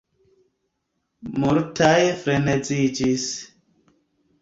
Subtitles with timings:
[1.45, 3.31] Multaj freneziĝis.